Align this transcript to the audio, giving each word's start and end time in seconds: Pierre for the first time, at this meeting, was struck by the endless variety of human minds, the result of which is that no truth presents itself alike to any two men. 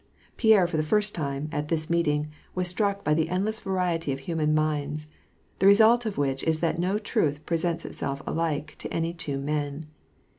Pierre 0.35 0.65
for 0.65 0.77
the 0.77 0.81
first 0.81 1.13
time, 1.13 1.47
at 1.51 1.67
this 1.67 1.87
meeting, 1.87 2.31
was 2.55 2.67
struck 2.67 3.03
by 3.03 3.13
the 3.13 3.29
endless 3.29 3.59
variety 3.59 4.11
of 4.11 4.21
human 4.21 4.55
minds, 4.55 5.09
the 5.59 5.67
result 5.67 6.07
of 6.07 6.17
which 6.17 6.43
is 6.45 6.59
that 6.59 6.79
no 6.79 6.97
truth 6.97 7.45
presents 7.45 7.85
itself 7.85 8.19
alike 8.25 8.75
to 8.79 8.91
any 8.91 9.13
two 9.13 9.37
men. 9.39 9.85